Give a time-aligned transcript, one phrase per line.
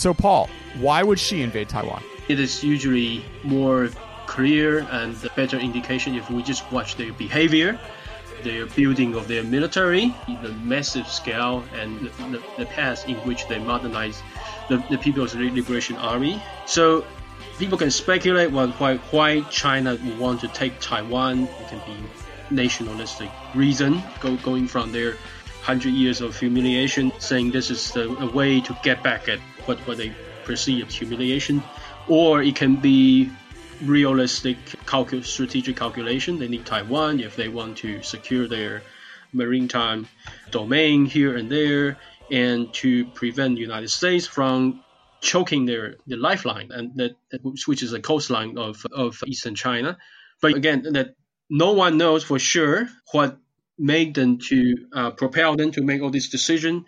[0.00, 2.02] So, Paul, why would Xi invade Taiwan?
[2.30, 3.90] It is usually more
[4.26, 7.78] clear and the better indication if we just watch their behavior,
[8.42, 13.46] their building of their military, the massive scale, and the, the, the path in which
[13.48, 14.22] they modernize
[14.70, 16.42] the, the People's Liberation Army.
[16.64, 17.04] So
[17.58, 21.42] people can speculate why, why China would want to take Taiwan.
[21.42, 21.98] It can be
[22.50, 25.16] nationalistic reason go, going from their
[25.62, 29.78] hundred years of humiliation, saying this is the, a way to get back at what,
[29.86, 30.12] what they
[30.44, 31.62] perceive as humiliation,
[32.08, 33.30] or it can be
[33.84, 34.56] realistic
[35.22, 36.38] strategic calculation.
[36.38, 38.82] They need Taiwan if they want to secure their
[39.32, 40.08] maritime
[40.50, 41.96] domain here and there,
[42.30, 44.82] and to prevent the United States from
[45.20, 49.98] choking their, their lifeline, and that, which is the coastline of, of eastern China.
[50.40, 51.14] But again, that
[51.50, 53.38] no one knows for sure what
[53.80, 56.84] made them to uh, propel them to make all this decision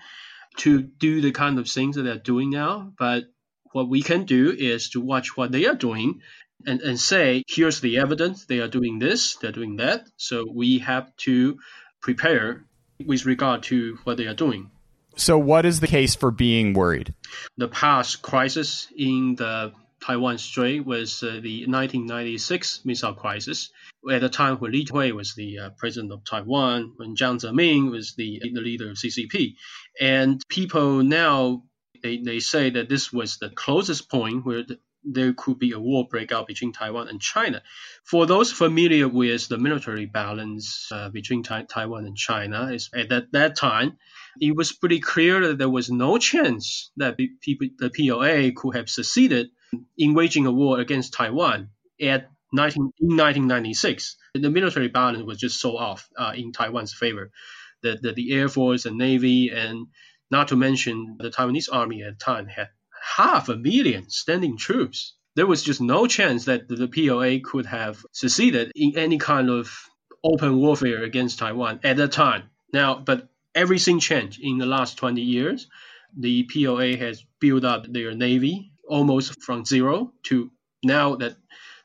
[0.58, 2.92] to do the kind of things that they're doing now.
[2.98, 3.24] But
[3.72, 6.20] what we can do is to watch what they are doing
[6.66, 8.44] and, and say, here's the evidence.
[8.44, 10.04] They are doing this, they're doing that.
[10.16, 11.58] So we have to
[12.00, 12.64] prepare
[13.04, 14.70] with regard to what they are doing.
[15.14, 17.12] So, what is the case for being worried?
[17.58, 23.70] The past crisis in the Taiwan Strait was uh, the 1996 missile crisis.
[24.10, 27.90] At the time when Li Hui was the uh, president of Taiwan, when Jiang Zemin
[27.90, 29.54] was the, the leader of CCP.
[30.00, 31.62] And people now,
[32.02, 35.80] they, they say that this was the closest point where the, there could be a
[35.80, 37.62] war breakout between Taiwan and China.
[38.04, 43.08] For those familiar with the military balance uh, between ta- Taiwan and China, is at
[43.10, 43.98] that, that time,
[44.40, 47.30] it was pretty clear that there was no chance that the
[47.94, 49.50] PLA could have succeeded
[49.96, 51.70] in waging a war against Taiwan
[52.00, 54.16] at 19, in 1996.
[54.34, 57.30] The military balance was just so off uh, in Taiwan's favor.
[57.82, 59.86] The, the, the Air Force and Navy, and
[60.30, 62.68] not to mention the Taiwanese army at the time, had
[63.16, 65.14] half a million standing troops.
[65.34, 69.72] There was just no chance that the PLA could have succeeded in any kind of
[70.22, 72.44] open warfare against Taiwan at that time.
[72.72, 75.66] Now, but everything changed in the last 20 years.
[76.16, 80.50] The PLA has built up their navy almost from zero to
[80.82, 81.36] now that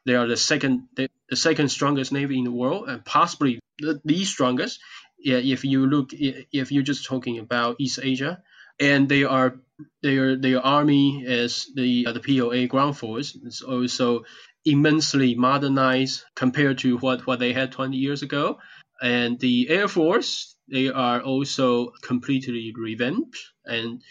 [0.05, 3.99] they are the second the, the second strongest navy in the world and possibly the,
[4.05, 4.79] the strongest.
[5.19, 8.41] Yeah, if you look if you're just talking about East Asia,
[8.79, 9.59] and they are
[10.01, 14.25] their their army is the uh, the PLA ground force is also
[14.63, 18.59] immensely modernized compared to what what they had 20 years ago,
[19.01, 24.01] and the Air Force they are also completely revamped and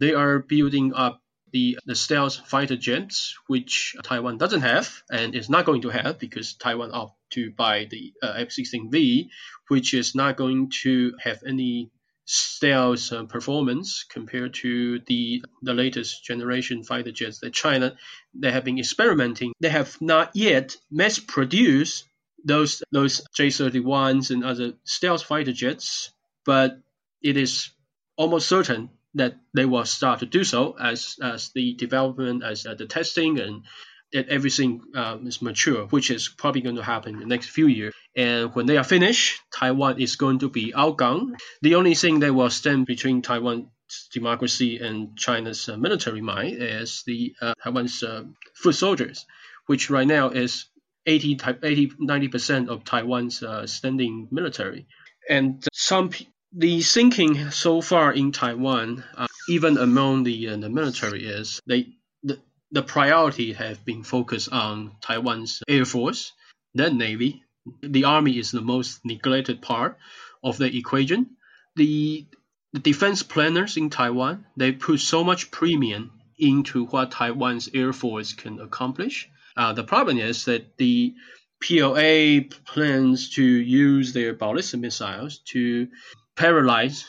[0.00, 1.20] they are building up
[1.56, 6.18] the, the stealth fighter jets, which Taiwan doesn't have and is not going to have
[6.18, 9.28] because Taiwan opted to buy the uh, F-16V,
[9.68, 11.90] which is not going to have any
[12.26, 17.96] stealth uh, performance compared to the the latest generation fighter jets that China
[18.34, 19.52] they have been experimenting.
[19.60, 22.04] They have not yet mass produced
[22.44, 26.12] those those J-31s and other stealth fighter jets,
[26.44, 26.78] but
[27.22, 27.70] it is
[28.16, 32.74] almost certain that they will start to do so as as the development, as uh,
[32.74, 33.64] the testing, and
[34.12, 37.66] that everything um, is mature, which is probably going to happen in the next few
[37.66, 37.94] years.
[38.14, 41.38] And when they are finished, Taiwan is going to be outgunned.
[41.62, 43.68] The only thing that will stand between Taiwan's
[44.12, 49.26] democracy and China's uh, military might is the uh, Taiwan's uh, foot soldiers,
[49.66, 50.66] which right now is
[51.06, 54.86] 80, 80 90% of Taiwan's uh, standing military.
[55.28, 56.10] And some
[56.52, 61.88] the thinking so far in Taiwan, uh, even among the uh, the military, is they
[62.22, 62.40] the,
[62.70, 66.32] the priority have been focused on Taiwan's air force,
[66.74, 67.42] then navy.
[67.82, 69.98] The army is the most neglected part
[70.42, 71.36] of the equation.
[71.74, 72.26] The
[72.72, 78.32] the defense planners in Taiwan they put so much premium into what Taiwan's air force
[78.32, 79.28] can accomplish.
[79.56, 81.14] Uh, the problem is that the
[81.62, 85.88] PLA plans to use their ballistic missiles to
[86.36, 87.04] paralyze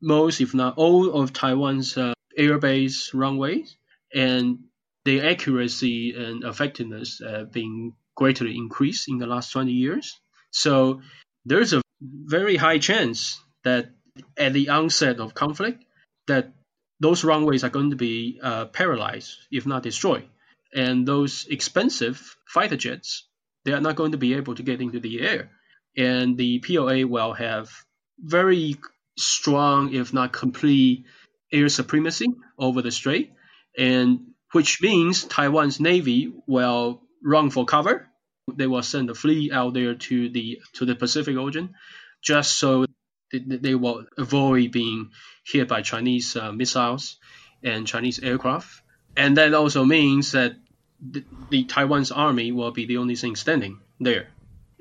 [0.00, 3.76] most, if not all, of Taiwan's uh, airbase runways,
[4.14, 4.58] and
[5.04, 10.18] their accuracy and effectiveness have been greatly increased in the last 20 years.
[10.50, 11.02] So
[11.44, 13.90] there's a very high chance that
[14.36, 15.84] at the onset of conflict,
[16.26, 16.52] that
[17.00, 20.28] those runways are going to be uh, paralyzed, if not destroyed.
[20.72, 23.26] And those expensive fighter jets,
[23.64, 25.50] they are not going to be able to get into the air.
[25.96, 27.70] And the PLA will have
[28.18, 28.76] very
[29.16, 31.04] strong, if not complete,
[31.52, 32.26] air supremacy
[32.58, 33.32] over the strait,
[33.78, 34.20] and
[34.52, 38.08] which means Taiwan's navy will run for cover.
[38.52, 41.74] They will send a fleet out there to the to the Pacific Ocean,
[42.22, 42.86] just so
[43.32, 45.10] they, will avoid being
[45.44, 47.16] hit by Chinese uh, missiles
[47.62, 48.82] and Chinese aircraft.
[49.16, 50.56] and that also means that
[51.50, 54.28] the Taiwan's army will be the only thing standing there.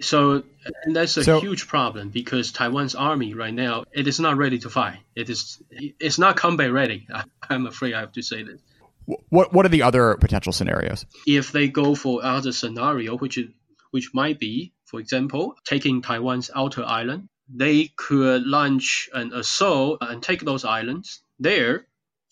[0.02, 0.44] So
[0.86, 4.60] and that's a So- huge problem because Taiwan's army right now it is not ready
[4.60, 5.00] to fight.
[5.16, 5.62] It is
[6.00, 7.08] it's not combat ready.
[7.50, 8.62] I'm afraid I have to say this.
[9.30, 11.06] What what are the other potential scenarios?
[11.28, 13.50] If they go for other scenario, which is
[13.92, 20.24] which might be, for example, taking Taiwan's outer island, they could launch an assault and
[20.24, 21.86] take those islands there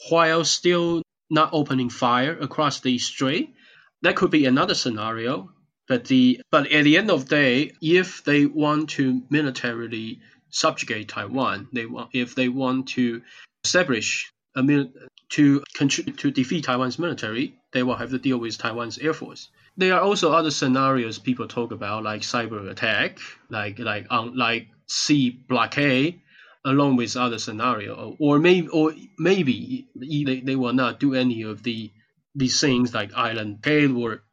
[0.10, 3.54] while still not opening fire across the strait.
[4.02, 5.52] That could be another scenario.
[5.92, 11.10] But the but at the end of the day, if they want to militarily subjugate
[11.10, 13.22] Taiwan, they want if they want to
[13.66, 14.94] establish a mil-
[15.32, 19.50] to contri- to defeat Taiwan's military, they will have to deal with Taiwan's air force.
[19.76, 24.70] There are also other scenarios people talk about, like cyber attack, like like um, like
[24.88, 26.22] sea blockade,
[26.64, 31.64] along with other scenario, or maybe or maybe they, they will not do any of
[31.64, 31.92] the
[32.34, 34.24] these things like island blockade or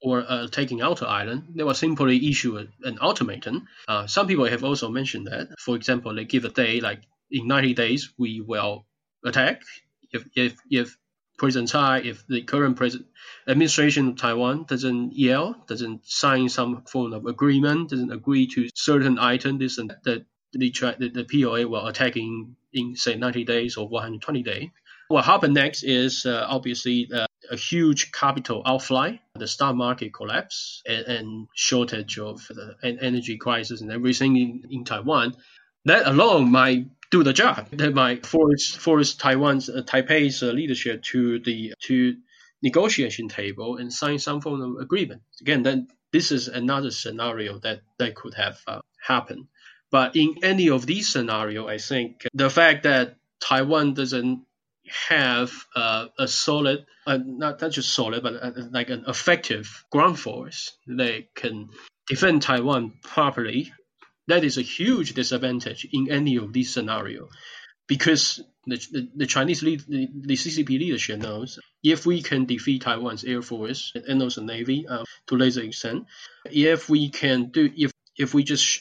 [0.00, 1.52] or uh, taking outer island.
[1.54, 3.66] They will simply issue an ultimatum.
[3.86, 5.48] Uh, some people have also mentioned that.
[5.58, 8.86] For example, they give a day like in 90 days we will
[9.24, 9.62] attack.
[10.12, 10.96] If if if
[11.38, 13.08] President Tsai, if the current president
[13.46, 19.18] administration of Taiwan doesn't yell, doesn't sign some form of agreement, doesn't agree to certain
[19.20, 24.42] item, that, the, the, the PLA will attack in, in say 90 days or 120
[24.42, 24.68] days.
[25.08, 30.82] What happened next is uh, obviously uh, a huge capital outfly, the stock market collapse,
[30.86, 35.34] and, and shortage of the en- energy crisis and everything in, in Taiwan.
[35.86, 37.68] That alone might do the job.
[37.70, 42.16] That might force force Taiwan's uh, Taipei's uh, leadership to the to
[42.62, 45.22] negotiation table and sign some form of agreement.
[45.40, 49.46] Again, then this is another scenario that that could have uh, happened.
[49.90, 54.44] But in any of these scenario, I think the fact that Taiwan doesn't
[55.08, 60.18] have uh, a solid, uh, not not just solid, but uh, like an effective ground
[60.18, 61.68] force that can
[62.06, 63.72] defend Taiwan properly,
[64.26, 67.28] that is a huge disadvantage in any of these scenario,
[67.86, 72.82] because the, the, the Chinese lead, the, the CCP leadership knows if we can defeat
[72.82, 76.06] Taiwan's air force and also navy uh, to lesser extent,
[76.50, 78.80] if we can do if if we just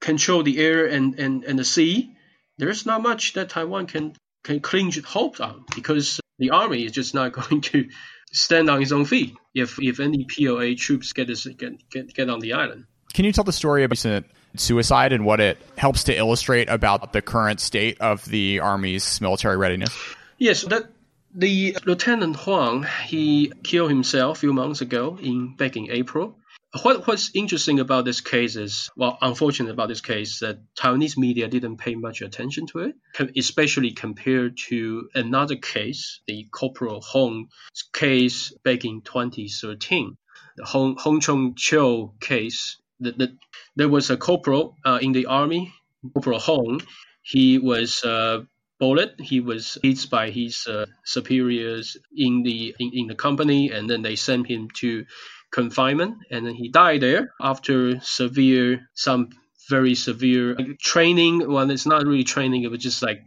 [0.00, 2.16] control the air and, and, and the sea,
[2.56, 4.14] there's not much that Taiwan can
[4.48, 7.88] can cling hope on because the army is just not going to
[8.32, 12.30] stand on its own feet if if any PLA troops get this, get, get get
[12.30, 12.84] on the island.
[13.14, 17.12] Can you tell the story of recent suicide and what it helps to illustrate about
[17.12, 19.96] the current state of the army's military readiness?
[20.38, 20.90] Yes, that
[21.34, 26.37] the Lieutenant Huang he killed himself a few months ago in back in April.
[26.82, 31.48] What what's interesting about this case is well, unfortunate about this case that Taiwanese media
[31.48, 32.94] didn't pay much attention to it,
[33.36, 37.48] especially compared to another case, the Corporal Hong
[37.94, 40.18] case back in 2013,
[40.58, 42.76] the Hong Hong Chong Cho case.
[43.00, 43.36] The, the,
[43.76, 45.72] there was a corporal uh, in the army,
[46.12, 46.82] Corporal Hong.
[47.22, 48.42] He was uh,
[48.78, 49.14] bullet.
[49.20, 54.02] He was hit by his uh, superiors in the in, in the company, and then
[54.02, 55.06] they sent him to
[55.50, 59.30] confinement, and then he died there after severe some
[59.68, 61.50] very severe training.
[61.50, 63.22] Well, it's not really training; it was just like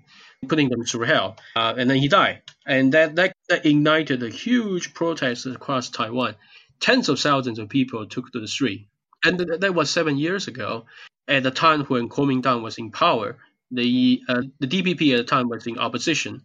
[0.48, 4.30] putting them through hell, uh, and then he died, and that, that that ignited a
[4.30, 6.36] huge protest across Taiwan.
[6.80, 8.88] Tens of thousands of people took to the street,
[9.24, 10.86] and th- that was seven years ago.
[11.28, 13.38] At the time when Kuomintang was in power,
[13.70, 16.42] the uh, the DPP at the time was in opposition.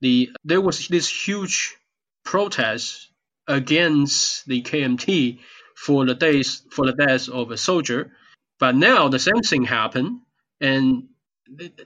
[0.00, 1.76] The there was this huge
[2.24, 3.10] protest
[3.46, 5.40] against the KMT
[5.76, 8.12] for the days for the death of a soldier,
[8.58, 10.20] but now the same thing happened,
[10.60, 11.08] and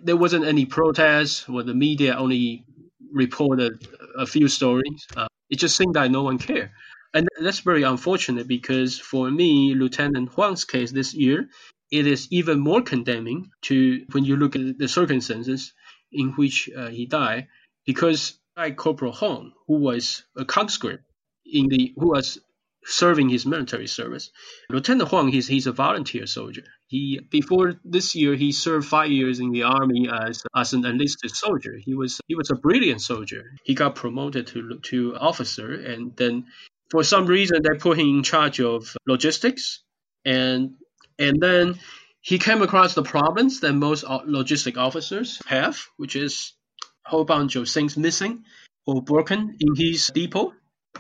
[0.02, 1.48] there wasn't any protest.
[1.48, 2.64] Or the media only
[3.12, 3.86] reported
[4.16, 5.06] a few stories.
[5.16, 6.70] Uh, it just seemed that no one cared.
[7.14, 11.48] And that's very unfortunate because for me, Lieutenant Huang's case this year,
[11.90, 15.72] it is even more condemning to when you look at the circumstances
[16.12, 17.48] in which uh, he died,
[17.86, 21.04] because like Corporal Hong, who was a conscript
[21.52, 22.38] in the who was
[22.84, 24.30] serving his military service,
[24.70, 26.64] Lieutenant Huang, he's he's a volunteer soldier.
[26.86, 31.30] He before this year he served five years in the army as as an enlisted
[31.30, 31.78] soldier.
[31.78, 33.44] He was he was a brilliant soldier.
[33.64, 36.46] He got promoted to to officer, and then
[36.90, 39.82] for some reason they put him in charge of logistics,
[40.24, 40.76] and
[41.18, 41.78] and then
[42.20, 46.52] he came across the problems that most logistic officers have, which is
[47.06, 48.44] a whole bunch of things missing
[48.86, 50.52] or broken in his depot.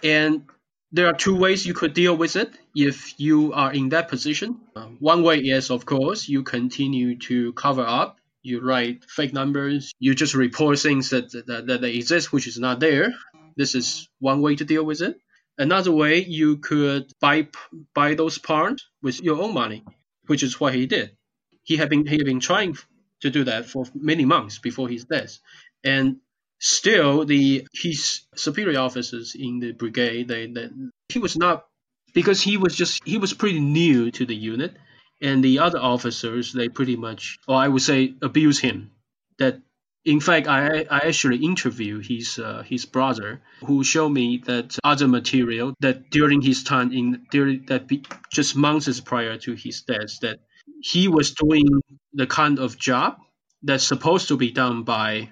[0.02, 0.44] And
[0.92, 4.60] there are two ways you could deal with it if you are in that position.
[4.74, 8.18] Uh, one way is, of course, you continue to cover up.
[8.42, 9.92] You write fake numbers.
[9.98, 13.12] You just report things that, that, that exist, which is not there.
[13.56, 15.20] This is one way to deal with it.
[15.58, 17.48] Another way, you could buy
[17.92, 19.84] buy those parts with your own money,
[20.28, 21.16] which is what he did.
[21.64, 22.76] He had been he had been trying
[23.22, 25.40] to do that for many months before his death,
[25.82, 26.18] and
[26.58, 30.68] still the his superior officers in the brigade they, they
[31.08, 31.66] he was not
[32.14, 34.76] because he was just he was pretty new to the unit.
[35.20, 38.92] And the other officers they pretty much or i would say abuse him.
[39.38, 39.60] That
[40.04, 45.08] in fact i i actually interviewed his uh, his brother who showed me that other
[45.08, 50.20] material that during his time in during that be, just months prior to his death
[50.20, 50.38] that
[50.80, 51.66] he was doing
[52.12, 53.18] the kind of job
[53.62, 55.28] that's supposed to be done by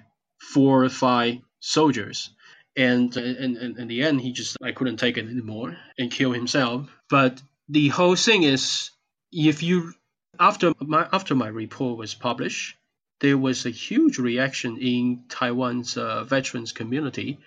[0.53, 2.29] four or five soldiers.
[2.75, 6.31] And, and, and in the end, he just, I couldn't take it anymore and kill
[6.31, 6.89] himself.
[7.09, 8.91] But the whole thing is,
[9.31, 9.93] if you,
[10.39, 12.75] after my, after my report was published,
[13.19, 17.39] there was a huge reaction in Taiwan's uh, veterans community.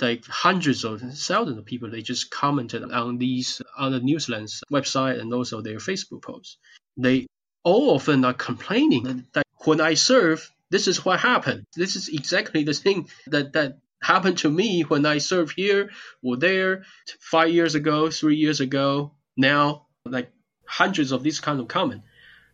[0.00, 4.62] Like hundreds of thousands of people, they just commented on these on the News Lens's
[4.72, 6.56] website and also their Facebook posts.
[6.96, 7.26] They
[7.64, 11.64] all of them are complaining that when I serve, this is what happened.
[11.74, 15.90] This is exactly the thing that, that happened to me when I served here
[16.22, 16.84] or there
[17.20, 20.30] five years ago, three years ago, now, like
[20.64, 22.02] hundreds of these kind of comment.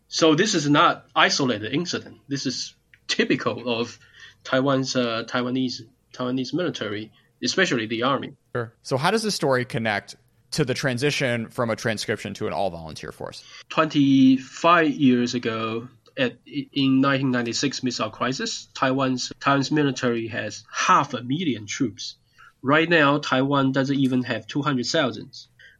[0.08, 2.18] So this is not isolated incident.
[2.28, 2.74] This is
[3.08, 3.98] typical of
[4.44, 8.36] Taiwan's uh, Taiwanese Taiwanese military, especially the army.
[8.54, 8.72] Sure.
[8.82, 10.16] So how does this story connect
[10.52, 13.42] to the transition from a conscription to an all volunteer force?
[13.70, 21.66] 25 years ago, at, in 1996 missile crisis, Taiwan's Taiwan's military has half a million
[21.66, 22.16] troops.
[22.62, 25.30] Right now, Taiwan doesn't even have 200,000.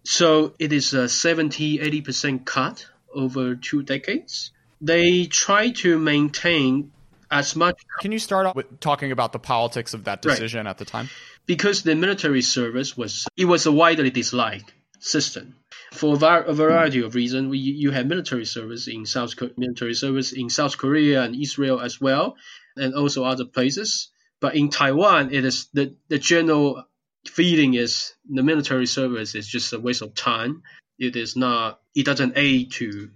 [0.05, 4.53] So it is a 70, 80% cut over two decades.
[4.81, 6.93] They try to maintain
[7.31, 7.81] as much.
[8.01, 10.71] Can you start off with talking about the politics of that decision right.
[10.71, 11.09] at the time?
[11.47, 15.57] Because the military service was it was a widely disliked system
[15.95, 17.49] for a variety of reasons.
[17.51, 22.01] We, you have military service in South military service in South Korea and Israel as
[22.01, 22.37] well,
[22.77, 24.11] and also other places.
[24.41, 26.85] But in Taiwan, it is the, the general
[27.27, 30.63] feeling is the military service is just a waste of time.
[30.99, 31.81] It is not.
[31.95, 33.11] It doesn't aid to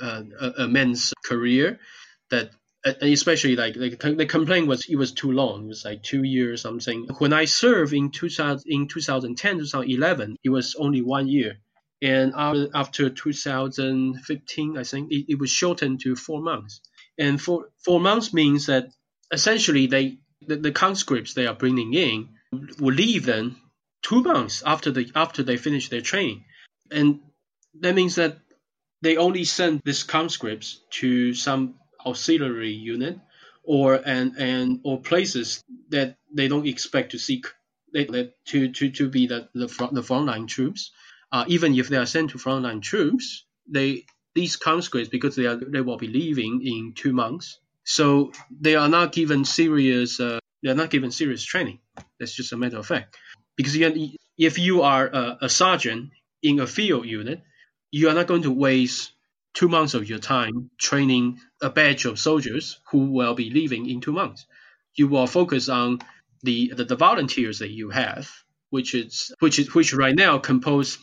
[0.00, 1.78] uh, a, a man's career.
[2.30, 2.50] That
[3.02, 5.64] especially like, like the complaint was it was too long.
[5.64, 7.08] It was like two years something.
[7.18, 11.58] When I served in 2000 in 2010 2011, it was only one year
[12.02, 16.80] and after 2015, I think it, it was shortened to four months.
[17.18, 18.88] And four four months means that
[19.32, 22.28] essentially they the, the conscripts they are bringing in
[22.78, 23.56] will leave them
[24.02, 26.44] two months after the after they finish their training,
[26.90, 27.20] and
[27.80, 28.38] that means that
[29.00, 33.18] they only send these conscripts to some auxiliary unit
[33.64, 37.42] or and and or places that they don't expect to see
[37.94, 38.04] they,
[38.44, 40.90] to to to be the the front, the frontline troops
[41.32, 44.04] uh, even if they are sent to frontline troops, they
[44.34, 48.88] these conscripts because they are they will be leaving in two months, so they are
[48.88, 51.78] not given serious uh, they are not given serious training.
[52.18, 53.16] That's just a matter of fact.
[53.56, 53.76] Because
[54.38, 56.10] if you are a, a sergeant
[56.42, 57.42] in a field unit,
[57.90, 59.12] you are not going to waste
[59.54, 64.00] two months of your time training a batch of soldiers who will be leaving in
[64.00, 64.46] two months.
[64.94, 66.00] You will focus on
[66.42, 68.30] the, the, the volunteers that you have,
[68.70, 70.98] which is which is which right now compose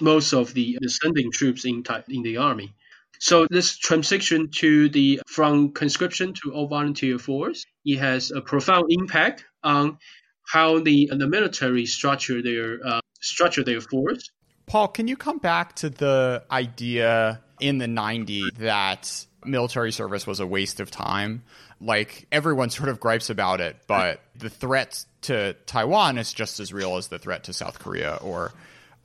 [0.00, 2.74] most of the ascending troops in, in the army.
[3.20, 8.86] So this transition to the from conscription to all volunteer force, it has a profound
[8.90, 9.98] impact on
[10.46, 14.30] how the the military structure their uh, structure their force.
[14.66, 20.40] Paul, can you come back to the idea in the 90s that military service was
[20.40, 21.42] a waste of time?
[21.80, 26.72] Like everyone sort of gripes about it, but the threat to Taiwan is just as
[26.72, 28.52] real as the threat to South Korea or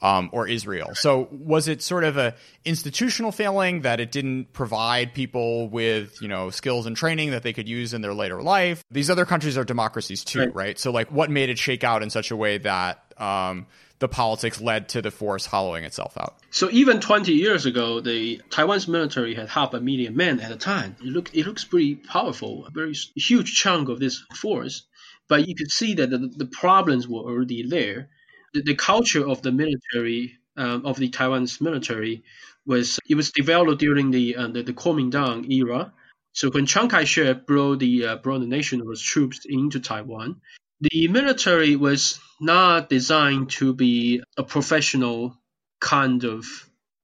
[0.03, 0.91] um, or Israel.
[0.93, 6.27] So was it sort of a institutional failing that it didn't provide people with you
[6.27, 8.83] know skills and training that they could use in their later life?
[8.91, 10.55] These other countries are democracies too, right?
[10.55, 10.79] right?
[10.79, 13.65] So like, what made it shake out in such a way that um,
[13.99, 16.35] the politics led to the force hollowing itself out?
[16.51, 20.57] So even 20 years ago, the Taiwan's military had half a million men at a
[20.57, 20.97] time.
[20.99, 24.83] It look it looks pretty powerful, a very huge chunk of this force.
[25.29, 28.09] But you could see that the, the problems were already there
[28.53, 32.23] the, culture of the military um, of the Taiwan's military
[32.65, 35.93] was it was developed during the uh, the, the Kuomintang era.
[36.31, 40.41] So when Chiang Kai-shek brought the uh, brought the nationalist troops into Taiwan,
[40.79, 45.37] the military was not designed to be a professional
[45.79, 46.45] kind of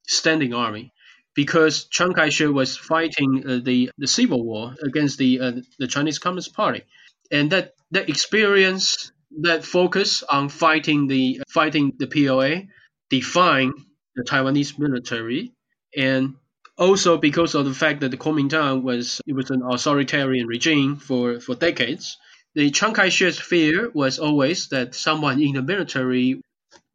[0.07, 0.93] standing army
[1.35, 6.19] because Chiang Kai-shek was fighting uh, the the civil war against the uh, the Chinese
[6.19, 6.83] Communist Party,
[7.31, 12.67] and that that experience that focus on fighting the fighting the PLA
[13.09, 13.73] define
[14.15, 15.51] the Taiwanese military,
[15.95, 16.35] and
[16.77, 21.39] also because of the fact that the Kuomintang was it was an authoritarian regime for,
[21.39, 22.17] for decades.
[22.55, 26.41] The Chiang Kai-shek's fear was always that someone in the military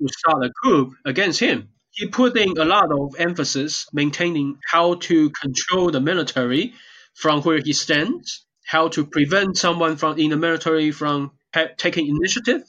[0.00, 1.68] would start a coup against him.
[1.92, 6.74] He put in a lot of emphasis maintaining how to control the military
[7.14, 11.30] from where he stands, how to prevent someone from in the military from
[11.78, 12.62] taking initiative.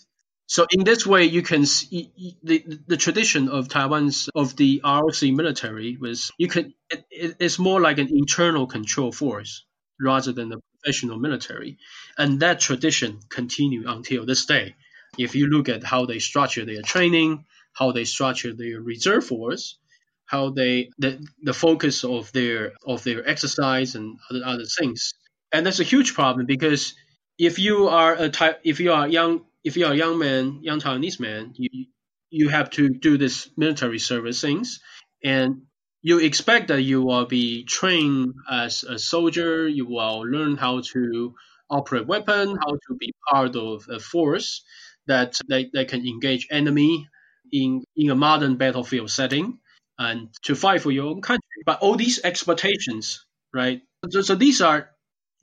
[0.48, 5.24] So in this way, you can see the the tradition of Taiwan's of the ROC
[5.24, 9.65] military was you could it, it's more like an internal control force
[10.00, 11.77] rather than a professional military,
[12.18, 14.75] and that tradition continued until this day.
[15.18, 19.77] If you look at how they structure their training, how they structure their reserve force,
[20.25, 25.13] how they the, the focus of their of their exercise and other, other things,
[25.51, 26.94] and that's a huge problem because
[27.38, 30.60] if you are a type, if you are young, if you are a young man,
[30.62, 31.86] young Taiwanese man, you
[32.30, 34.80] you have to do this military service things,
[35.24, 35.63] and
[36.01, 39.68] you expect that you will be trained as a soldier.
[39.68, 41.36] You will learn how to
[41.70, 44.63] operate weapon, how to be part of a force
[45.08, 47.08] that they, they can engage enemy
[47.51, 49.60] in in a modern battlefield setting
[49.98, 51.63] and to fight for your own country.
[51.65, 53.82] But all these expectations, right?
[54.10, 54.89] So, so these are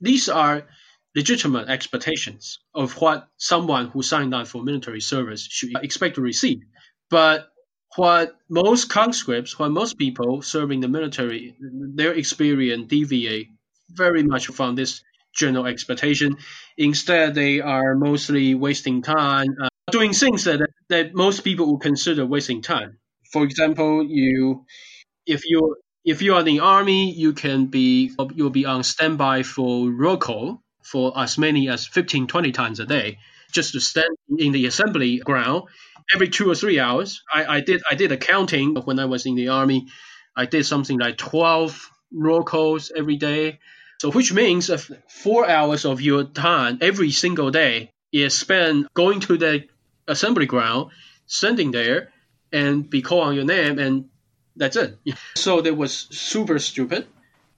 [0.01, 0.67] these are
[1.15, 6.59] legitimate expectations of what someone who signed up for military service should expect to receive.
[7.09, 7.47] But
[7.95, 13.49] what most conscripts, what most people serving the military, their experience deviate
[13.89, 15.03] very much from this
[15.35, 16.37] general expectation.
[16.77, 22.25] Instead, they are mostly wasting time uh, doing things that, that most people would consider
[22.25, 22.97] wasting time.
[23.31, 24.65] For example, you
[25.25, 29.43] if you if you are in the army, you can be you'll be on standby
[29.43, 33.19] for roll call for as many as 15, 20 times a day,
[33.51, 35.63] just to stand in the assembly ground
[36.13, 37.23] every two or three hours.
[37.33, 39.87] I, I did I did accounting when I was in the army.
[40.35, 43.59] I did something like 12 roll calls every day.
[43.99, 44.69] So which means
[45.07, 49.63] four hours of your time every single day is spent going to the
[50.07, 50.91] assembly ground,
[51.25, 52.09] standing there,
[52.51, 54.09] and be called on your name, and
[54.55, 54.97] that's it.
[55.35, 57.07] So that was super stupid.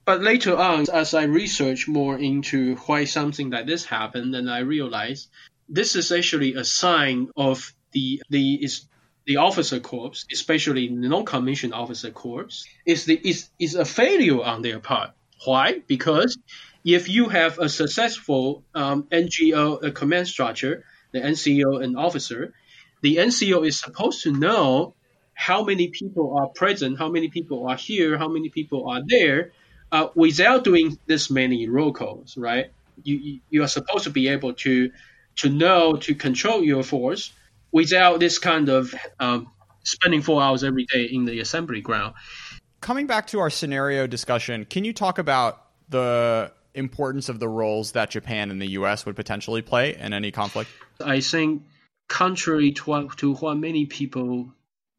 [0.06, 4.60] But later on, as I researched more into why something like this happened, and I
[4.60, 5.28] realized
[5.68, 8.86] this is actually a sign of the the is
[9.24, 12.46] the officer corps, especially non-commissioned officer corps,
[12.86, 15.10] is the is is a failure on their part.
[15.44, 15.82] Why?
[15.88, 16.38] Because
[16.84, 22.54] if you have a successful um, NCO a command structure, the NCO and officer,
[23.02, 24.94] the NCO is supposed to know
[25.34, 29.50] how many people are present, how many people are here, how many people are there,
[29.92, 32.70] uh, without doing this many roll calls, right?
[33.02, 34.90] You, you are supposed to be able to
[35.36, 37.32] to know to control your force
[37.70, 39.50] without this kind of um,
[39.84, 42.14] spending four hours every day in the assembly ground.
[42.80, 47.92] Coming back to our scenario discussion, can you talk about the importance of the roles
[47.92, 49.06] that Japan and the U.S.
[49.06, 50.70] would potentially play in any conflict?
[51.04, 51.62] I think,
[52.08, 54.52] contrary to what, to what many people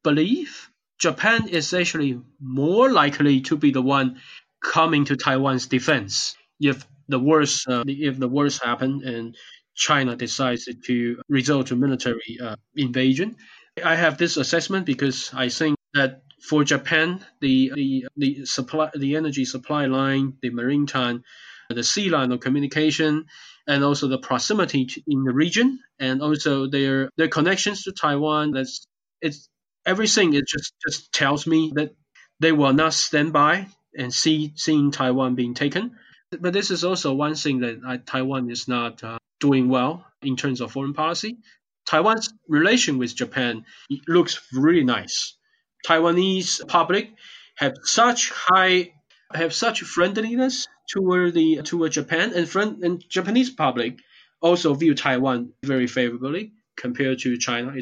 [0.03, 0.69] believe,
[0.99, 4.19] Japan is actually more likely to be the one
[4.63, 9.35] coming to Taiwan's defense if the worst uh, if the worst happen and
[9.75, 13.35] China decides to resort to military uh, invasion.
[13.83, 19.15] I have this assessment because I think that for Japan, the, the the supply, the
[19.15, 21.23] energy supply line, the maritime,
[21.69, 23.25] the sea line of communication,
[23.67, 28.51] and also the proximity in the region, and also their their connections to Taiwan.
[28.51, 28.85] That's
[29.21, 29.47] it's
[29.85, 30.33] everything.
[30.33, 31.91] It just just tells me that
[32.39, 35.97] they will not stand by and see seeing Taiwan being taken.
[36.31, 40.35] But this is also one thing that uh, Taiwan is not uh, doing well in
[40.35, 41.37] terms of foreign policy.
[41.85, 43.65] Taiwan's relation with Japan
[44.07, 45.37] looks really nice.
[45.87, 47.11] Taiwanese public
[47.55, 48.93] have such high
[49.33, 53.99] have such friendliness toward the toward Japan, and friend and Japanese public
[54.41, 57.73] also view Taiwan very favorably compared to China,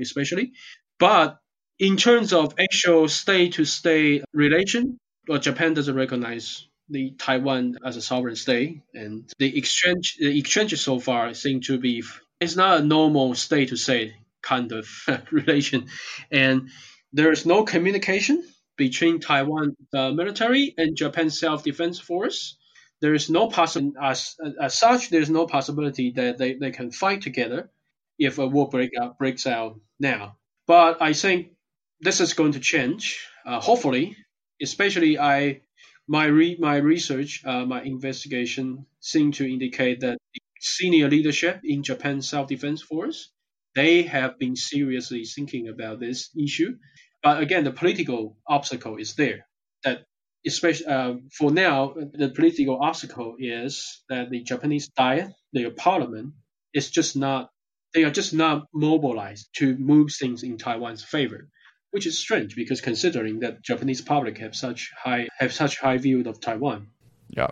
[0.00, 0.52] especially.
[0.98, 1.38] But
[1.78, 8.36] in terms of actual state-to-state relation, well, Japan doesn't recognize the Taiwan as a sovereign
[8.36, 12.02] state, and the exchange the exchange so far seem to be
[12.40, 14.88] it's not a normal state to state kind of
[15.30, 15.88] relation,
[16.30, 16.70] and
[17.12, 18.44] there is no communication
[18.76, 22.56] between Taiwan the military and Japan self defense force.
[23.00, 25.10] There is no possible as as such.
[25.10, 27.70] There is no possibility that they, they can fight together
[28.18, 30.36] if a war break out, breaks out now.
[30.66, 31.52] But I think
[32.00, 33.26] this is going to change.
[33.44, 34.16] Uh, hopefully,
[34.62, 35.60] especially I
[36.08, 40.18] my re- my research, uh, my investigation seem to indicate that
[40.60, 43.30] senior leadership in Japan's self-defense force,
[43.74, 46.76] they have been seriously thinking about this issue.
[47.22, 49.46] But again, the political obstacle is there.
[49.84, 50.04] That
[50.46, 56.34] especially uh, for now, the political obstacle is that the Japanese Diet, their parliament,
[56.74, 57.50] is just not.
[57.94, 61.48] They are just not mobilized to move things in Taiwan's favor,
[61.92, 66.22] which is strange because considering that Japanese public have such high have such high view
[66.28, 66.88] of Taiwan.
[67.28, 67.50] Yeah,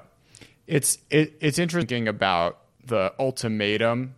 [0.66, 4.14] it's it, it's interesting about the ultimatum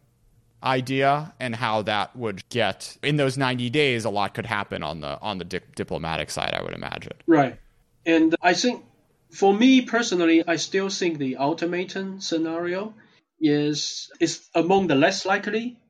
[0.62, 5.00] idea and how that would get in those 90 days a lot could happen on
[5.00, 7.12] the on the di- diplomatic side i would imagine.
[7.26, 7.58] Right.
[8.06, 8.84] And i think
[9.32, 12.94] for me personally i still think the ultimatum scenario
[13.40, 15.80] is is among the less likely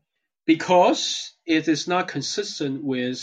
[0.46, 3.20] because it is not consistent with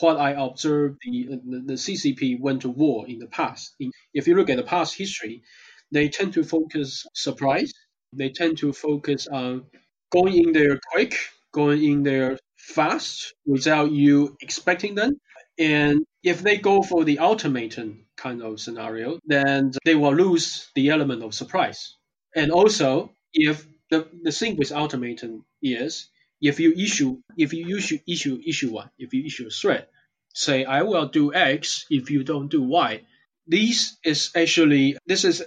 [0.00, 3.74] what I observed the, the, the CCP went to war in the past.
[4.14, 5.42] If you look at the past history,
[5.90, 7.72] they tend to focus surprise.
[8.14, 9.66] They tend to focus on
[10.10, 11.16] going in there quick,
[11.52, 15.20] going in there fast without you expecting them.
[15.58, 20.90] And if they go for the ultimatum kind of scenario, then they will lose the
[20.90, 21.96] element of surprise.
[22.34, 26.08] And also, if the, the thing with ultimatum is
[26.42, 29.88] if you issue if you issue issue issue one, if you issue a threat,
[30.34, 33.02] say I will do X if you don't do Y.
[33.46, 35.42] This is actually this is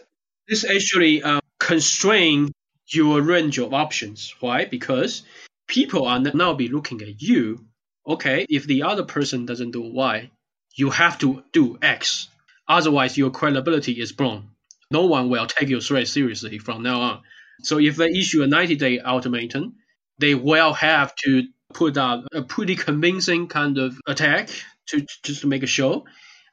[0.47, 2.51] this actually uh, constrain
[2.87, 4.33] your range of options.
[4.39, 4.65] Why?
[4.65, 5.23] Because
[5.67, 7.65] people are now be looking at you.
[8.07, 10.31] Okay, if the other person doesn't do Y,
[10.75, 12.29] you have to do X.
[12.67, 14.49] Otherwise, your credibility is blown.
[14.91, 17.21] No one will take your threat seriously from now on.
[17.63, 19.75] So if they issue a 90-day ultimatum,
[20.19, 24.49] they will have to put out a pretty convincing kind of attack
[24.87, 26.05] to just to make a show.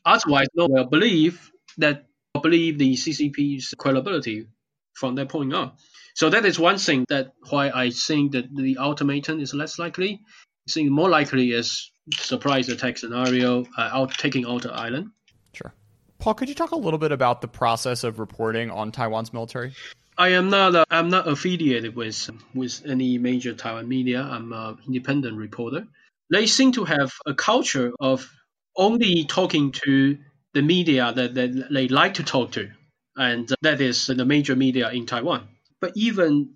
[0.05, 2.07] Otherwise, no one will believe that
[2.41, 4.47] believe the CCP's credibility
[4.95, 5.73] from that point on.
[6.15, 10.21] So that is one thing that why I think that the ultimatum is less likely.
[10.69, 15.11] I think more likely is surprise attack scenario, uh, out taking out the island.
[15.55, 15.73] Sure.
[16.19, 19.75] Paul, could you talk a little bit about the process of reporting on Taiwan's military?
[20.19, 20.75] I am not.
[20.75, 24.23] Uh, I'm not affiliated with with any major Taiwan media.
[24.23, 25.87] I'm an independent reporter.
[26.31, 28.31] They seem to have a culture of
[28.77, 30.19] only talking to
[30.55, 32.71] the media that, that they like to talk to,
[33.17, 35.49] and that is the major media in Taiwan.
[35.81, 36.55] But even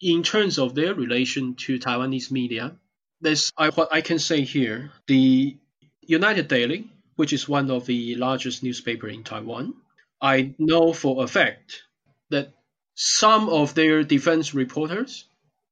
[0.00, 2.76] in terms of their relation to Taiwanese media,
[3.20, 4.92] there's I, what I can say here.
[5.06, 5.56] The
[6.02, 9.74] United Daily, which is one of the largest newspaper in Taiwan,
[10.20, 11.82] I know for a fact
[12.30, 12.52] that
[12.98, 15.26] some of their defense reporters,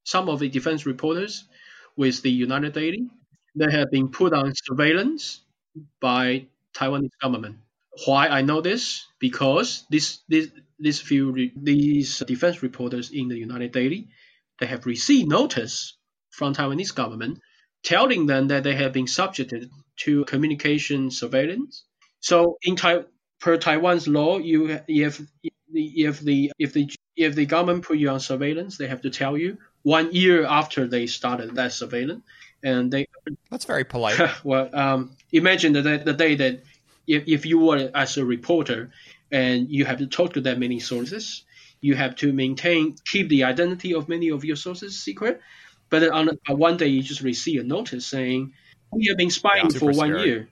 [0.05, 1.49] some of the defense reporters
[1.97, 3.09] with the United Daily,
[3.57, 5.43] they have been put on surveillance
[6.01, 7.57] by Taiwanese government.
[8.05, 9.05] Why I know this?
[9.19, 14.09] Because this this these few these defense reporters in the United Daily,
[14.61, 15.97] they have received notice
[16.31, 17.41] from Taiwanese government
[17.83, 19.71] telling them that they have been subjected
[20.05, 21.85] to communication surveillance.
[22.21, 23.05] So in tai-
[23.41, 25.21] per Taiwan's law, you if
[25.77, 29.37] if the if the if the government put you on surveillance, they have to tell
[29.37, 32.25] you one year after they started that surveillance,
[32.63, 33.07] and they.
[33.51, 34.21] That's very polite.
[34.45, 36.63] well, um, imagine the day, the day that
[37.07, 38.91] if if you were as a reporter
[39.31, 41.45] and you have to talk to that many sources.
[41.81, 45.41] You have to maintain, keep the identity of many of your sources secret.
[45.91, 48.55] But then on uh, one day, you just receive a notice saying,
[48.91, 50.25] "We have been spying yeah, for one scary.
[50.25, 50.49] year,"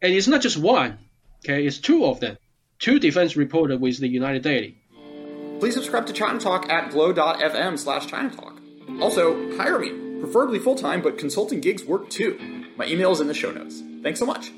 [0.00, 0.98] and it's not just one.
[1.44, 2.36] Okay, it's two of them.
[2.78, 4.76] Two defense reporters with the United Daily.
[5.60, 8.60] Please subscribe to China Talk at glow.fm slash China Talk.
[9.00, 12.38] Also, hire me, preferably full time, but consulting gigs work too.
[12.76, 13.82] My email is in the show notes.
[14.02, 14.52] Thanks so much.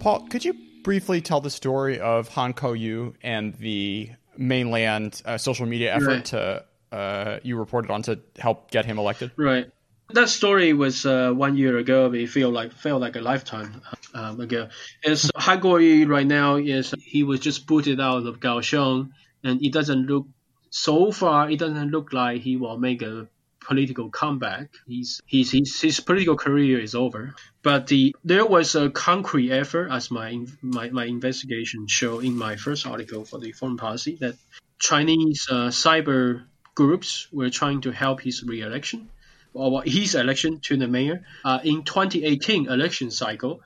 [0.00, 5.64] Paul, could you briefly tell the story of Han Kuo-yu and the mainland uh, social
[5.64, 6.24] media effort right.
[6.26, 9.32] to uh, you reported on to help get him elected?
[9.36, 9.70] Right.
[10.10, 12.12] That story was uh, one year ago.
[12.12, 13.80] It felt like felt like a lifetime
[14.12, 14.68] um, ago.
[15.04, 19.10] As Han Kuo-yu right now is he was just booted out of Kaohsiung,
[19.42, 20.26] and it doesn't look
[20.70, 21.50] so far.
[21.50, 23.28] It doesn't look like he will make a
[23.60, 24.68] political comeback.
[24.86, 27.34] He's, he's, his, his political career is over.
[27.62, 32.56] But the, there was a concrete effort, as my, my, my investigation showed in my
[32.56, 34.36] first article for the foreign policy, that
[34.78, 39.08] Chinese uh, cyber groups were trying to help his re-election
[39.54, 43.60] or his election to the mayor uh, in 2018 election cycle.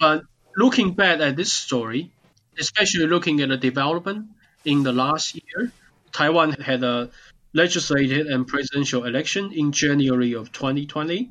[0.00, 0.24] But
[0.56, 2.12] looking back at this story,
[2.58, 4.28] especially looking at the development
[4.64, 5.70] in the last year,
[6.12, 7.10] Taiwan had a
[7.52, 11.30] legislative and presidential election in January of 2020.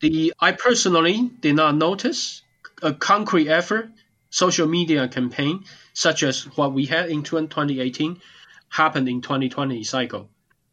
[0.00, 2.42] The, I personally did not notice
[2.82, 3.90] a concrete effort,
[4.30, 8.20] social media campaign, such as what we had in 2018,
[8.68, 10.28] happened in 2020 cycle.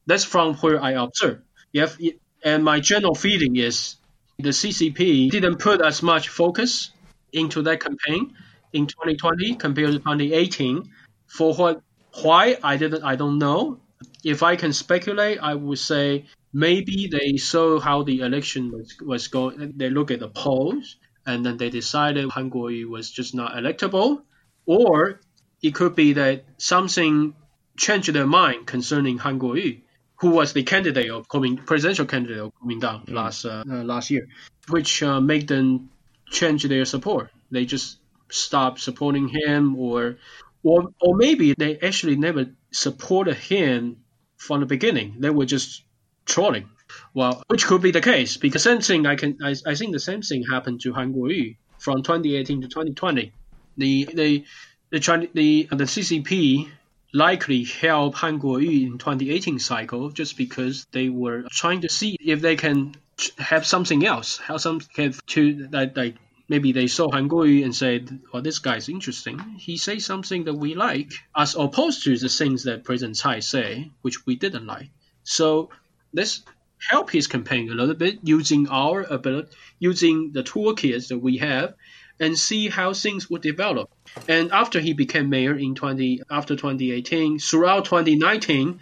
[0.06, 1.42] That's from where I observe.
[1.74, 1.98] If,
[2.44, 3.96] and my general feeling is
[4.40, 6.92] the CCP didn't put as much focus
[7.32, 8.34] into that campaign
[8.74, 10.90] in 2020 compared to 2018.
[11.28, 11.82] For what,
[12.22, 13.80] why I didn't, I don't know.
[14.24, 19.28] If I can speculate, I would say maybe they saw how the election was, was
[19.28, 19.74] going.
[19.76, 24.24] They look at the polls and then they decided Kuo-yu was just not electable,
[24.66, 25.22] or
[25.62, 27.36] it could be that something
[27.78, 29.82] changed their mind concerning Kuo-yu,
[30.22, 33.14] who was the candidate of coming presidential candidate of Kuomintang mm.
[33.14, 34.28] last uh, uh, last year,
[34.70, 35.90] which uh, made them
[36.30, 37.32] change their support.
[37.50, 37.98] They just
[38.30, 40.18] stopped supporting him, or
[40.64, 43.98] or or maybe they actually never supported him
[44.38, 45.16] from the beginning.
[45.20, 45.84] They were just
[46.26, 46.70] trolling.
[47.14, 50.00] Well, which could be the case because same thing I can I, I think the
[50.00, 53.34] same thing happened to Han Kuo-yu from 2018 to 2020.
[53.78, 54.46] The the
[54.92, 56.70] the China, the the CCP
[57.14, 62.42] likely helped Han Kuo-yu in 2018 cycle just because they were trying to see if
[62.42, 62.96] they can
[63.38, 66.16] have something else, have some have to like, like
[66.48, 69.40] maybe they saw Han Kuo-yu and said, "Well, this guy's interesting.
[69.58, 73.92] He says something that we like, as opposed to the things that President Tsai say,
[74.02, 74.90] which we didn't like."
[75.24, 75.70] So
[76.14, 76.44] let's
[76.90, 81.76] help his campaign a little bit using our ability, using the toolkits that we have,
[82.22, 83.90] and see how things would develop.
[84.30, 88.80] And after he became mayor in 20 after 2018, throughout 2019,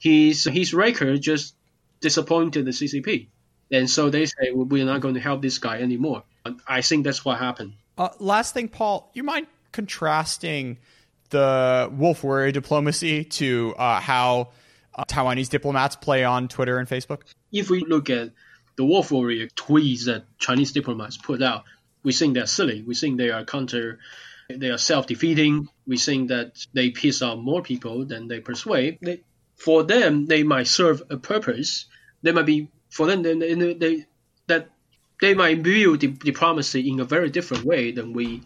[0.00, 1.54] his his record just
[2.00, 3.28] disappointed the CCP,
[3.70, 6.24] and so they say well, we're not going to help this guy anymore.
[6.66, 7.74] I think that's what happened.
[7.96, 10.78] Uh, last thing, Paul, you mind contrasting
[11.28, 14.48] the wolf warrior diplomacy to uh, how
[14.94, 17.20] uh, Taiwanese diplomats play on Twitter and Facebook?
[17.52, 18.30] If we look at
[18.76, 21.64] the wolf warrior tweets that Chinese diplomats put out,
[22.02, 22.82] we think they're silly.
[22.82, 23.98] We think they are counter,
[24.48, 25.68] they are self-defeating.
[25.86, 28.98] We think that they piss off more people than they persuade.
[29.00, 29.22] They,
[29.56, 31.86] for them, they might serve a purpose.
[32.22, 33.22] They might be for them.
[33.22, 34.06] They, they, they
[34.46, 34.70] that
[35.20, 38.42] they might view diplomacy in a very different way than we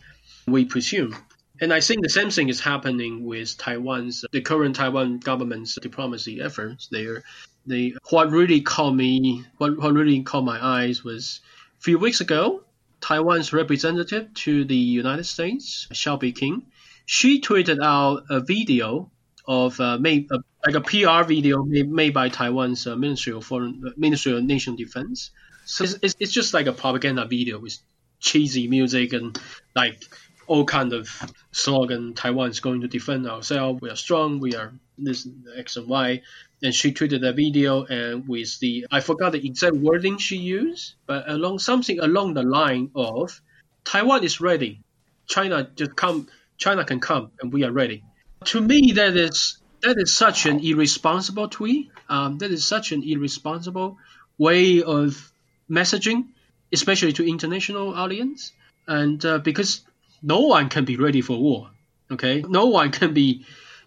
[0.46, 1.14] we presume.
[1.60, 6.40] And I think the same thing is happening with Taiwan's the current Taiwan government's diplomacy
[6.40, 6.88] efforts.
[6.90, 7.22] There,
[7.64, 11.40] they what really caught me, what, what really caught my eyes was
[11.78, 12.64] a few weeks ago,
[13.04, 16.62] Taiwan's representative to the United States, Hsiao Bi-khim,
[17.04, 19.10] she tweeted out a video
[19.46, 23.44] of uh, made uh, like a PR video made, made by Taiwan's uh, Ministry of
[23.44, 25.32] Foreign Ministry of Nation Defense.
[25.66, 27.76] So it's, it's, it's just like a propaganda video with
[28.20, 29.38] cheesy music and
[29.76, 30.02] like
[30.46, 31.10] all kind of
[31.52, 32.14] slogan.
[32.14, 33.82] Taiwan is going to defend ourselves.
[33.82, 34.40] We are strong.
[34.40, 36.22] We are this X and Y.
[36.64, 40.94] And she tweeted a video and with the I forgot the exact wording she used,
[41.06, 43.38] but along something along the line of
[43.84, 44.80] Taiwan is ready.
[45.26, 46.26] China just come.
[46.56, 48.02] China can come, and we are ready.
[48.46, 51.90] To me, that is that is such an irresponsible tweet.
[52.08, 53.98] Um, that is such an irresponsible
[54.38, 55.30] way of
[55.70, 56.28] messaging,
[56.72, 58.52] especially to international audience.
[58.88, 59.82] And uh, because
[60.22, 61.70] no one can be ready for war.
[62.10, 63.44] Okay, no one can be.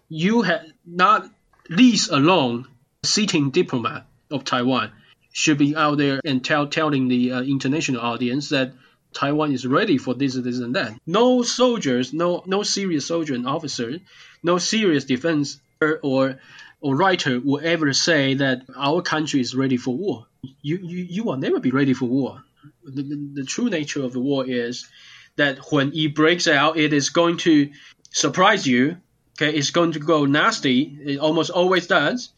[0.10, 1.30] You have not
[1.70, 2.68] least alone
[3.04, 4.92] sitting diplomat of Taiwan
[5.32, 8.74] should be out there and tell telling the uh, international audience that
[9.14, 10.94] Taiwan is ready for this, this, and that.
[11.06, 14.00] No soldiers, no no serious soldier and officer,
[14.44, 15.60] no serious defense
[16.02, 16.40] or
[16.82, 20.28] or writer will ever say that our country is ready for war.
[20.62, 22.44] You you, you will never be ready for war.
[22.84, 24.88] The, the, the true nature of the war is
[25.36, 27.72] that when it breaks out, it is going to
[28.12, 28.98] surprise you.
[29.40, 30.98] Okay, it's going to go nasty.
[31.06, 32.30] It almost always does.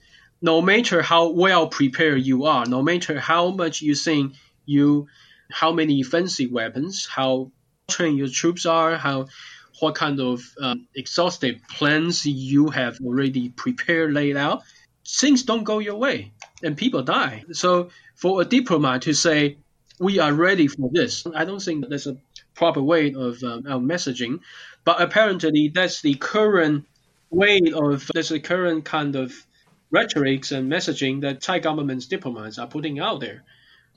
[0.42, 4.34] No matter how well prepared you are, no matter how much you think
[4.66, 5.08] you,
[5.50, 7.52] how many offensive weapons, how
[7.90, 9.28] trained your troops are, how
[9.80, 14.64] what kind of um, exhaustive plans you have already prepared, laid out,
[15.08, 16.34] things don't go your way
[16.64, 17.46] and people die.
[17.54, 19.58] So for a diplomat to say,
[20.00, 22.18] we are ready for this, I don't think that's a
[22.56, 24.40] proper way of, um, of messaging.
[24.84, 26.86] But apparently, that's the current
[27.30, 29.34] way of that's the current kind of
[29.92, 33.44] rhetorics and messaging that Thai government's diplomats are putting out there.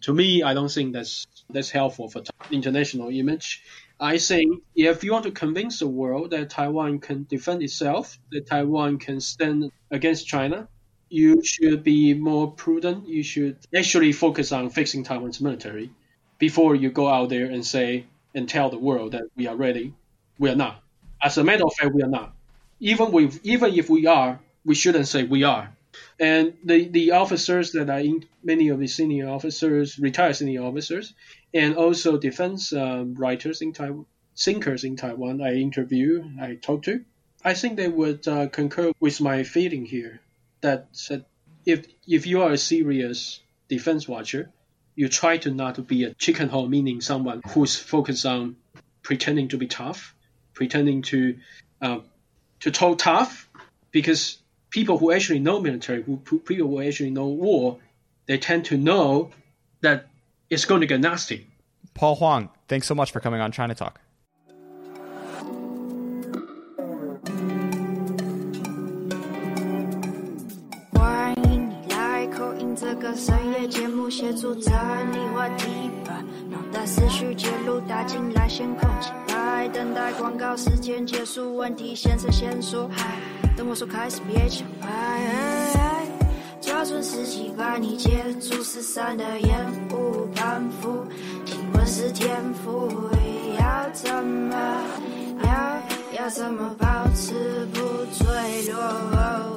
[0.03, 3.63] To me, I don't think that's that's helpful for international image.
[4.01, 8.47] I think if you want to convince the world that Taiwan can defend itself, that
[8.47, 10.69] Taiwan can stand against China,
[11.09, 13.07] you should be more prudent.
[13.07, 15.91] You should actually focus on fixing Taiwan's military
[16.39, 19.95] before you go out there and say and tell the world that we are ready.
[20.39, 20.83] We are not.
[21.23, 22.35] As a matter of fact, we are not.
[22.83, 25.71] Even with even if we are, we shouldn't say we are.
[26.19, 31.15] And the, the officers that are in many of the senior officers, retired senior officers,
[31.55, 37.05] and also defense um, writers in Taiwan, thinkers in Taiwan, I interview, I talk to,
[37.45, 40.21] I think they would uh, concur with my feeling here
[40.61, 41.27] that, that
[41.65, 44.51] if if you are a serious defense watcher,
[44.95, 48.57] you try to not be a chicken hole, meaning someone who's focused on
[49.03, 50.15] pretending to be tough,
[50.55, 51.39] pretending to
[51.81, 52.01] uh,
[52.63, 53.49] to talk tough,
[53.91, 54.39] because
[54.71, 57.79] people who actually know military, who people who actually know war,
[58.27, 59.31] they tend to know
[59.81, 60.07] that
[60.49, 61.47] it's going to get nasty.
[61.95, 64.01] Paul Huang, thanks so much for coming on China Talk.
[76.83, 83.21] 把思绪揭露打进来，先空起来，等待广告时间结束，问题先生先说嗨，
[83.57, 86.09] 等我说开始别抢拍，
[86.61, 91.05] 抓准时机把你接住，失散的烟雾反复，
[91.47, 92.91] 体温是天赋，
[93.61, 94.83] 要怎么
[95.45, 97.79] 要要怎么保持不
[98.13, 99.57] 坠落？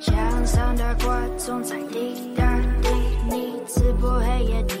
[0.00, 2.44] 墙上的挂钟在滴答
[2.80, 2.88] 滴，
[3.28, 4.76] 你直播黑夜滴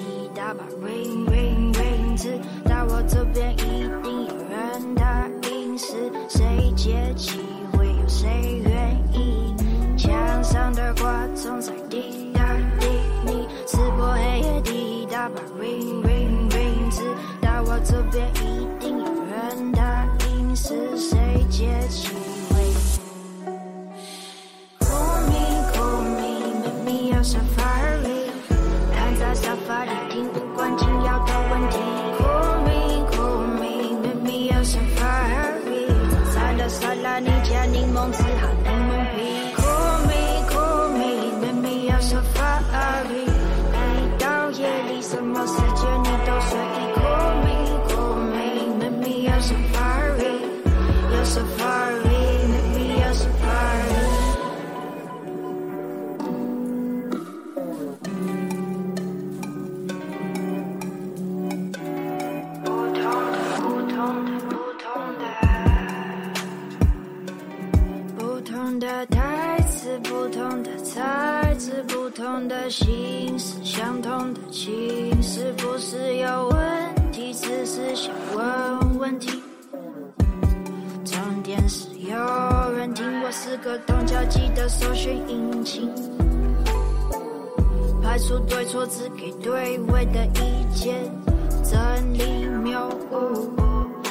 [0.48, 7.38] 答吧，ring ring ring，知道我这边一定有人答应，是谁接起，
[7.72, 9.54] 会有谁愿意？
[9.98, 12.40] 墙上的挂钟在滴答
[12.80, 12.86] 滴，
[13.26, 17.02] 你撕破黑夜滴答吧，ring ring ring，知
[17.42, 18.66] 道我这边一
[72.46, 72.86] 的心
[73.38, 77.32] 是相同的情，是不是有问题？
[77.32, 79.42] 只是想问问题。
[81.04, 82.16] 重点是有
[82.76, 85.90] 人听我是个懂交际的搜寻引擎，
[88.02, 90.94] 排除对错，只给对位的意见，
[91.64, 93.50] 真理谬误。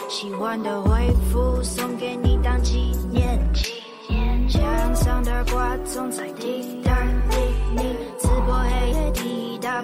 [0.09, 3.39] 喜欢的回复送给你当纪念。
[4.49, 6.95] 墙上的挂钟在滴答
[7.29, 7.37] 滴，
[8.46, 9.82] 你直播黑夜滴答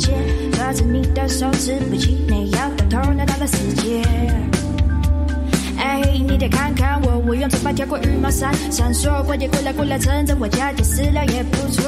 [0.00, 0.12] 界，
[0.52, 4.02] 抓着你的手指不气馁，要到头那大的世界。
[5.76, 11.84] 哎，你得看看我，我用头发跳过羽毛伞，闪烁，快点过来过来，趁着我家的饲料也不错。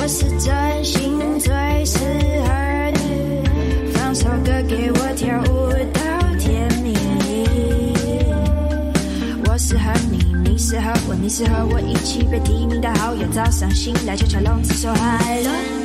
[0.00, 1.52] 我是真心最
[1.84, 1.98] 适
[2.44, 2.48] 合
[2.94, 6.00] 你，放首歌给我跳舞到
[6.38, 6.94] 天明。
[9.46, 10.18] 我适合你，
[10.48, 15.81] 你适合我，你适合我，一起被提名的好友，早上醒来就敲笼子说 hello。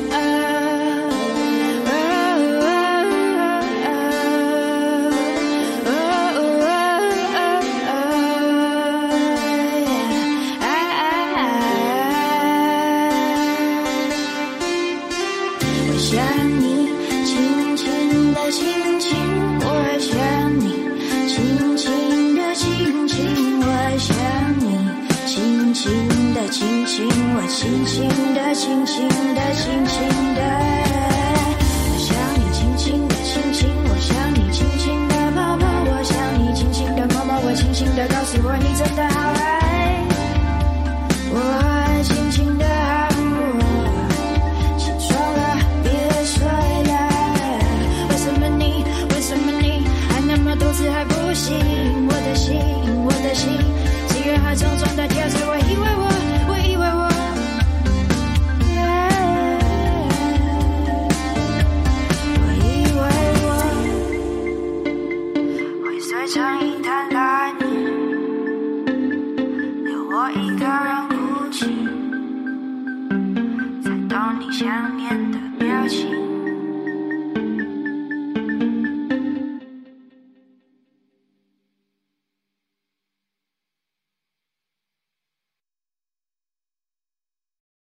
[26.88, 30.42] 的亲，我轻轻的轻轻的轻轻的。
[31.92, 39.04] 我想你，轻轻的亲亲，我想你，轻轻的抱抱，我想你，轻轻的摸摸，我轻轻的告诉我你真的